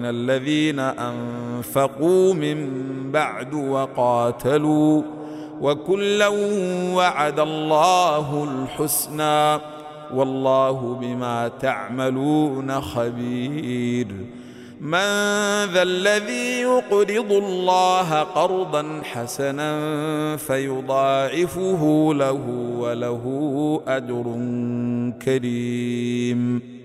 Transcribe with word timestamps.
من 0.00 0.06
الذين 0.06 0.78
انفقوا 0.78 2.34
من 2.34 2.68
بعد 3.12 3.54
وقاتلوا 3.54 5.02
وكلا 5.60 6.28
وعد 6.94 7.40
الله 7.40 8.44
الحسنى 8.44 9.60
والله 10.14 10.98
بما 11.00 11.48
تعملون 11.60 12.80
خبير. 12.80 14.06
من 14.80 15.10
ذا 15.64 15.82
الذي 15.82 16.60
يقرض 16.60 17.32
الله 17.32 18.22
قرضا 18.22 19.00
حسنا 19.04 20.36
فيضاعفه 20.36 22.10
له 22.14 22.74
وله 22.78 23.24
اجر 23.86 24.24
كريم. 25.24 26.79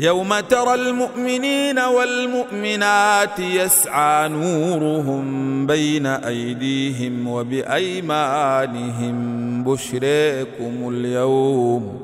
يوم 0.00 0.40
ترى 0.40 0.74
المؤمنين 0.74 1.78
والمؤمنات 1.78 3.38
يسعى 3.38 4.28
نورهم 4.28 5.66
بين 5.66 6.06
أيديهم 6.06 7.28
وبأيمانهم 7.28 9.14
بشريكم 9.64 10.88
اليوم 10.88 12.00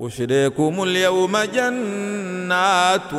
بشريكم 0.00 0.82
اليوم 0.82 1.36
جنات 1.54 3.10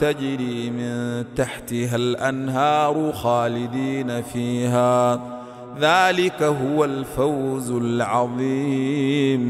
تجري 0.00 0.70
من 0.70 1.24
تحتها 1.36 1.96
الأنهار 1.96 3.12
خالدين 3.12 4.22
فيها. 4.22 5.20
ذلك 5.80 6.42
هو 6.42 6.84
الفوز 6.84 7.70
العظيم. 7.70 9.49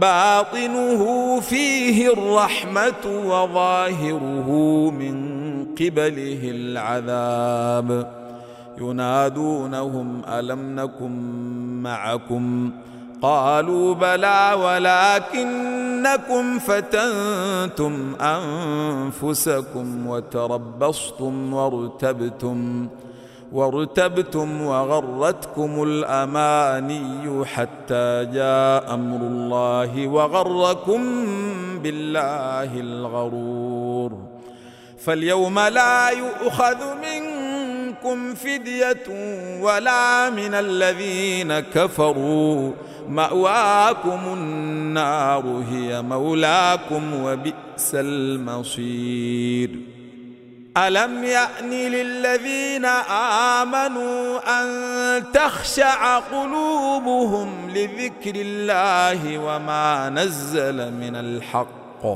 باطنه 0.00 1.40
فيه 1.40 2.12
الرحمة 2.12 3.06
وظاهره 3.06 4.50
من 4.90 5.42
قبله 5.64 6.40
العذاب. 6.42 8.22
ينادونهم 8.80 10.22
ألم 10.28 10.80
نكن 10.80 11.12
معكم؟ 11.82 12.70
قالوا 13.22 13.94
بلى 13.94 14.52
ولكنكم 15.32 16.58
فتنتم 16.58 18.14
أنفسكم 18.20 20.06
وتربصتم 20.06 21.54
وارتبتم. 21.54 22.88
وارتبتم 23.52 24.62
وغرتكم 24.62 25.82
الأماني 25.82 27.44
حتى 27.44 28.24
جاء 28.24 28.94
أمر 28.94 29.16
الله 29.16 30.06
وغركم 30.06 31.26
بالله 31.82 32.80
الغرور. 32.80 34.12
فاليوم 34.98 35.58
لا 35.58 36.10
يؤخذ 36.10 36.76
منكم 37.02 38.34
فدية 38.34 39.06
ولا 39.60 40.30
من 40.30 40.54
الذين 40.54 41.60
كفروا. 41.60 42.70
مأواكم 43.08 44.20
النار 44.32 45.62
هي 45.72 46.02
مولاكم 46.02 47.02
وبئس 47.24 47.94
المصير. 47.94 49.91
ألم 50.76 51.24
يأن 51.24 51.70
للذين 51.70 52.84
آمنوا 53.64 54.38
أن 54.62 55.32
تخشع 55.32 56.18
قلوبهم 56.18 57.70
لذكر 57.70 58.32
الله 58.34 59.38
وما 59.38 60.08
نزل 60.08 60.92
من 60.92 61.16
الحق 61.16 62.06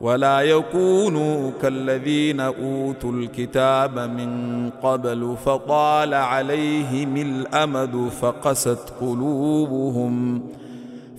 ولا 0.00 0.40
يكونوا 0.40 1.50
كالذين 1.62 2.40
أوتوا 2.40 3.12
الكتاب 3.12 3.98
من 3.98 4.70
قبل 4.82 5.36
فطال 5.44 6.14
عليهم 6.14 7.16
الأمد 7.16 8.10
فقست 8.20 8.92
قلوبهم 9.00 10.42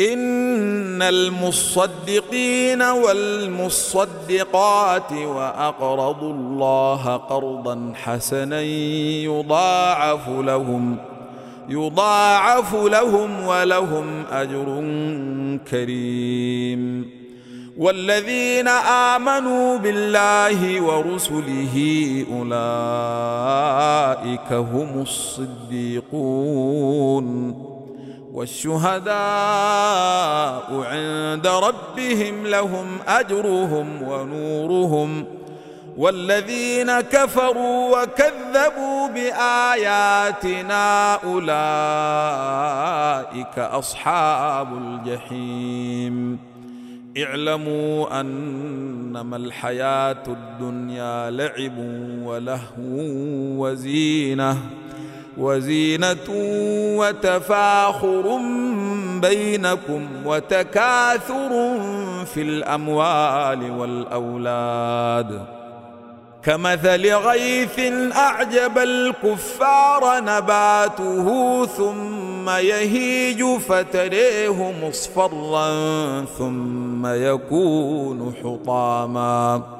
إن 0.00 1.02
المصدقين 1.02 2.82
والمصدقات 2.82 4.32
وأقرضوا 5.12 6.32
الله 6.32 7.16
قرضا 7.16 7.92
حسنا 7.94 8.60
يضاعف 9.22 10.28
لهم 10.28 10.96
يضاعف 11.68 12.74
لهم 12.74 13.46
ولهم 13.46 14.24
أجر 14.32 14.84
كريم. 15.70 17.10
والذين 17.78 18.68
آمنوا 18.68 19.78
بالله 19.78 20.82
ورسله 20.82 21.76
أولئك 22.32 22.52
هم 24.52 25.02
الصديقون. 25.02 26.10
والشهداء 28.32 29.12
عند 30.72 31.46
ربهم 31.46 32.46
لهم 32.46 32.86
أجرهم 33.08 34.02
ونورهم 34.02 35.24
والذين 35.96 37.00
كفروا 37.00 38.02
وكذبوا 38.02 39.08
بآياتنا 39.08 41.14
أولئك 41.14 41.58
أصحاب 43.58 44.72
الجحيم. 44.72 46.38
اعلموا 47.18 48.20
أنما 48.20 49.36
الحياة 49.36 50.22
الدنيا 50.28 51.30
لعب 51.30 51.78
ولهو 52.24 52.96
وزينة 53.58 54.56
وزينة 55.38 56.26
وتفاخر 56.98 58.40
بينكم 59.20 60.08
وتكاثر 60.24 61.78
في 62.34 62.42
الأموال 62.42 63.70
والأولاد. 63.70 65.46
كمثل 66.42 67.14
غيث 67.14 67.78
أعجب 68.16 68.78
الكفار 68.78 70.20
نباته 70.20 71.66
ثم 71.66 72.50
يهيج 72.50 73.44
فتريه 73.44 74.72
مصفرا 74.82 75.70
ثم 76.38 77.06
يكون 77.06 78.34
حطاما. 78.44 79.79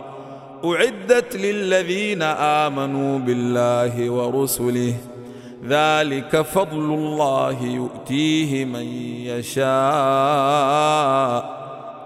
أعدت 0.65 1.35
للذين 1.35 2.21
آمنوا 2.21 3.19
بالله 3.19 4.09
ورسله. 4.09 4.93
ذلك 5.67 6.41
فضل 6.41 6.77
الله 6.77 7.63
يؤتيه 7.63 8.65
من 8.65 8.85
يشاء. 9.25 9.71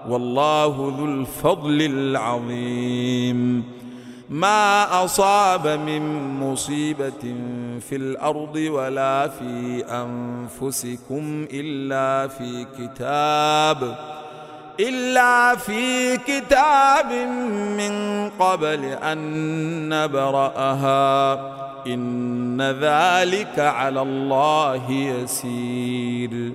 والله 0.08 0.94
ذو 0.98 1.04
الفضل 1.04 1.82
العظيم. 1.82 3.64
ما 4.30 5.04
أصاب 5.04 5.66
من 5.66 6.02
مصيبة 6.40 7.34
في 7.80 7.96
الأرض 7.96 8.56
ولا 8.56 9.28
في 9.28 9.84
أنفسكم 9.88 11.46
إلا 11.52 12.28
في 12.28 12.66
كتاب. 12.78 13.98
إلا 14.80 15.56
في 15.56 16.16
كتاب 16.16 17.12
من 17.76 18.28
قبل 18.38 18.84
أن 18.84 19.88
نبرأها. 19.88 21.34
إن 21.86 22.62
ذلك 22.62 23.58
على 23.58 24.02
الله 24.02 24.90
يسير. 24.90 26.52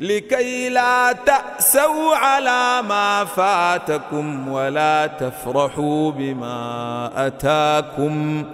لكي 0.00 0.68
لا 0.68 1.12
تأسوا 1.12 2.16
على 2.16 2.82
ما 2.88 3.24
فاتكم 3.24 4.48
ولا 4.48 5.06
تفرحوا 5.06 6.10
بما 6.10 7.10
أتاكم. 7.26 8.44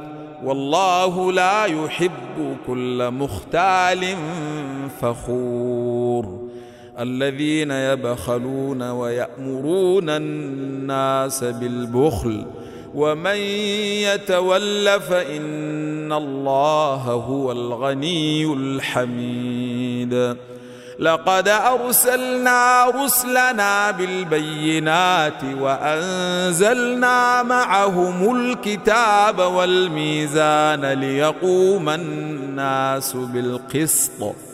والله 0.45 1.33
لا 1.33 1.65
يحب 1.65 2.57
كل 2.67 3.11
مختال 3.11 4.17
فخور. 5.01 6.44
الذين 6.99 7.71
يبخلون 7.71 8.83
ويأمرون 8.83 10.11
الناس 10.11 11.45
بالبخل 11.45 12.47
ومن 12.95 13.37
يتول 14.07 15.01
فإن 15.01 16.13
الله 16.13 17.03
هو 17.03 17.53
الغني 17.53 18.53
الحميد. 18.55 20.37
لقد 20.99 21.49
أرسلنا 21.49 22.85
رسلنا 23.05 23.91
بالبينات 23.91 25.45
وأنزلنا 25.61 27.43
معهم 27.43 28.37
الكتاب 28.37 29.39
والميزان 29.39 30.85
ليقوم 30.85 31.89
الناس 31.89 33.17
بالقسط. 33.17 34.54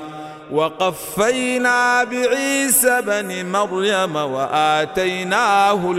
وقفينا 0.51 2.03
بعيسى 2.03 3.01
بن 3.01 3.45
مريم 3.51 4.15
وآتيناه 4.15 5.91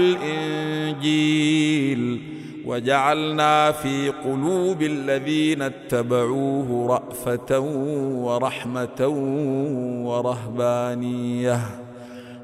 الإنجيل 1.02 2.22
وجعلنا 2.66 3.72
في 3.72 4.08
قلوب 4.24 4.82
الذين 4.82 5.62
اتبعوه 5.62 6.88
رأفة 6.88 7.58
ورحمة 8.24 9.06
ورهبانية 10.06 11.58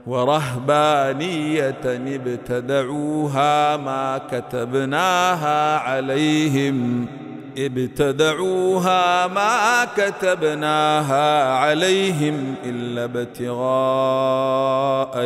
ورهبانية 0.07 1.71
ابتدعوها 1.85 3.77
ما 3.77 4.21
كتبناها 4.31 5.79
عليهم 5.79 7.07
ابتدعوها 7.59 9.27
ما 9.27 9.85
كتبناها 9.97 11.53
عليهم 11.53 12.55
إلا 12.65 13.05
ابتغاء 13.05 13.59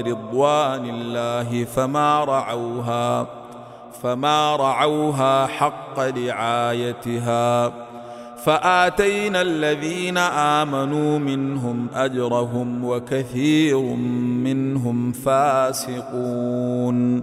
رضوان 0.00 0.90
الله 0.90 1.64
فما 1.64 2.24
رعوها 2.24 3.26
فما 4.02 4.56
رعوها 4.56 5.46
حق 5.46 6.00
رعايتها. 6.00 7.72
فآتينا 8.44 9.42
الذين 9.42 10.18
آمنوا 10.18 11.18
منهم 11.18 11.86
أجرهم 11.94 12.84
وكثير 12.84 13.78
منهم 13.78 15.12
فاسقون. 15.12 17.22